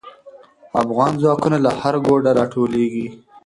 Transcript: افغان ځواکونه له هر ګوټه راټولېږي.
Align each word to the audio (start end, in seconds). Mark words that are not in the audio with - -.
افغان 0.81 1.11
ځواکونه 1.21 1.57
له 1.65 1.71
هر 1.79 1.95
ګوټه 2.05 2.31
راټولېږي. 2.39 3.05